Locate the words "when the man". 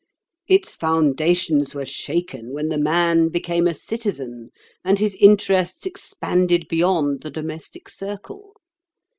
2.53-3.29